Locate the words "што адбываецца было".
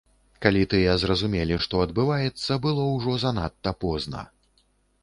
1.65-2.87